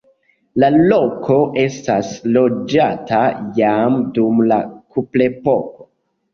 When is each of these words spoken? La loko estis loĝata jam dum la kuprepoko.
La 0.61 0.69
loko 0.91 1.37
estis 1.65 2.09
loĝata 2.39 3.21
jam 3.61 4.03
dum 4.19 4.45
la 4.51 4.61
kuprepoko. 4.77 5.91